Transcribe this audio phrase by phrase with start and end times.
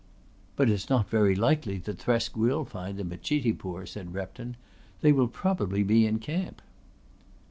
[0.55, 4.57] "But it's not very likely that Thresk will find them at Chitipur," said Repton.
[5.01, 6.63] "They will probably be in camp."